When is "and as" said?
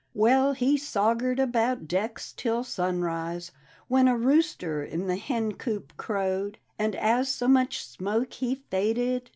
6.79-7.29